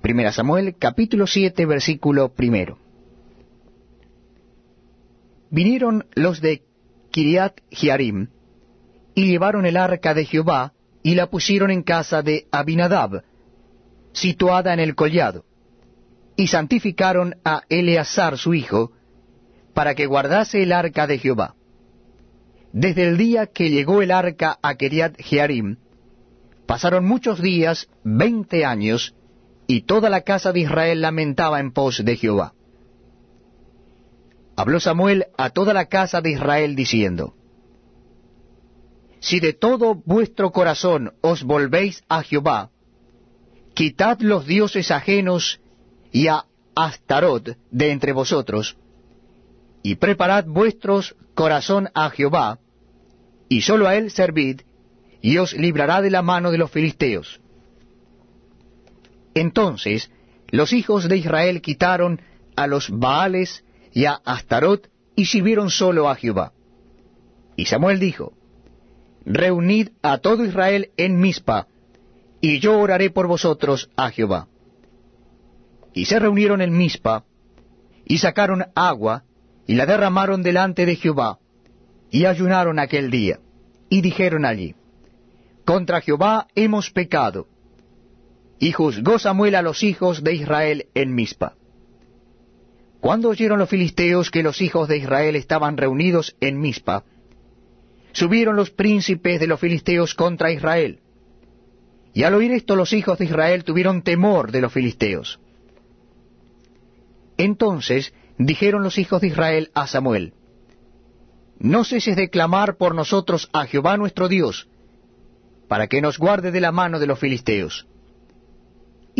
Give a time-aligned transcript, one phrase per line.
[0.00, 2.78] Primera Samuel, capítulo 7, versículo primero.
[5.50, 6.62] Vinieron los de
[7.10, 8.28] Kiriat Jearim,
[9.14, 10.72] y llevaron el arca de Jehová,
[11.02, 13.24] y la pusieron en casa de Abinadab,
[14.12, 15.44] situada en el collado,
[16.34, 18.92] y santificaron a Eleazar su hijo,
[19.74, 21.56] para que guardase el arca de Jehová.
[22.72, 25.76] Desde el día que llegó el arca a Kiriat Jearim,
[26.64, 29.14] pasaron muchos días, veinte años,
[29.70, 32.54] y toda la casa de Israel lamentaba en pos de Jehová.
[34.56, 37.34] Habló Samuel a toda la casa de Israel diciendo,
[39.20, 42.70] Si de todo vuestro corazón os volvéis a Jehová,
[43.72, 45.60] quitad los dioses ajenos
[46.10, 48.76] y a Astarot de entre vosotros,
[49.84, 52.58] y preparad vuestros corazón a Jehová,
[53.48, 54.62] y sólo a él servid,
[55.22, 57.40] y os librará de la mano de los filisteos.
[59.34, 60.10] Entonces
[60.48, 62.20] los hijos de Israel quitaron
[62.56, 66.52] a los Baales y a Astarot y sirvieron solo a Jehová.
[67.56, 68.32] Y Samuel dijo,
[69.24, 71.66] Reunid a todo Israel en Mizpa,
[72.40, 74.48] y yo oraré por vosotros a Jehová.
[75.92, 77.24] Y se reunieron en Mizpa,
[78.06, 79.24] y sacaron agua,
[79.66, 81.38] y la derramaron delante de Jehová,
[82.10, 83.40] y ayunaron aquel día,
[83.88, 84.74] y dijeron allí,
[85.64, 87.46] Contra Jehová hemos pecado,
[88.60, 91.54] y juzgó Samuel a los hijos de Israel en Mizpa.
[93.00, 97.04] Cuando oyeron los filisteos que los hijos de Israel estaban reunidos en Mizpa,
[98.12, 101.00] subieron los príncipes de los filisteos contra Israel.
[102.12, 105.40] Y al oír esto los hijos de Israel tuvieron temor de los filisteos.
[107.38, 110.34] Entonces dijeron los hijos de Israel a Samuel,
[111.58, 114.68] No ceses de clamar por nosotros a Jehová nuestro Dios,
[115.66, 117.86] para que nos guarde de la mano de los filisteos.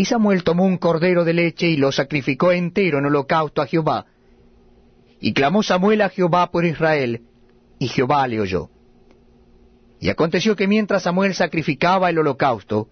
[0.00, 4.06] Y Samuel tomó un cordero de leche y lo sacrificó entero en holocausto a Jehová.
[5.20, 7.24] Y clamó Samuel a Jehová por Israel,
[7.78, 8.70] y Jehová le oyó.
[10.00, 12.88] Y aconteció que mientras Samuel sacrificaba el holocausto,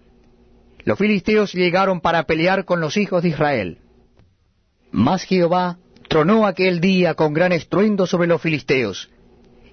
[0.85, 3.79] los filisteos llegaron para pelear con los hijos de Israel.
[4.91, 5.79] Mas Jehová
[6.11, 9.09] tronó aquel día con gran estruendo sobre los filisteos,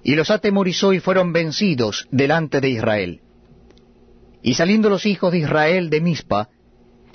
[0.02, 3.20] y los atemorizó y fueron vencidos delante de Israel.
[4.40, 6.48] Y saliendo los hijos de Israel de Mizpa,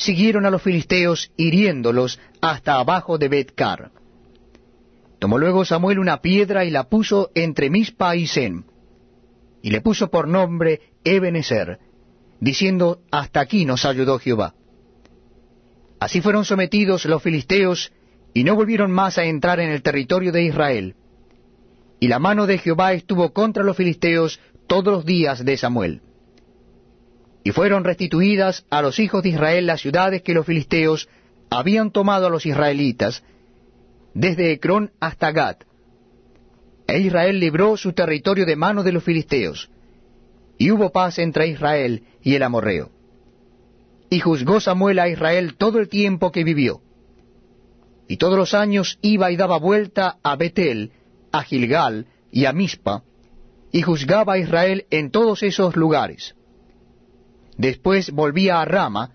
[0.01, 3.91] siguieron a los filisteos hiriéndolos hasta abajo de Betcar.
[5.19, 8.65] Tomó luego Samuel una piedra y la puso entre Mispa y Sen,
[9.61, 11.77] y le puso por nombre Ebenezer,
[12.39, 14.55] diciendo, Hasta aquí nos ayudó Jehová.
[15.99, 17.93] Así fueron sometidos los filisteos,
[18.33, 20.95] y no volvieron más a entrar en el territorio de Israel.
[21.99, 26.01] Y la mano de Jehová estuvo contra los filisteos todos los días de Samuel.
[27.43, 31.09] Y fueron restituidas a los hijos de Israel las ciudades que los filisteos
[31.49, 33.23] habían tomado a los israelitas,
[34.13, 35.63] desde Ecrón hasta Gat.
[36.87, 39.69] E Israel libró su territorio de mano de los filisteos,
[40.57, 42.91] y hubo paz entre Israel y el amorreo.
[44.09, 46.81] Y juzgó Samuel a Israel todo el tiempo que vivió.
[48.07, 50.91] Y todos los años iba y daba vuelta a Betel,
[51.31, 53.03] a Gilgal y a Mispa,
[53.71, 56.35] y juzgaba a Israel en todos esos lugares.
[57.57, 59.11] Después volvía a Rama,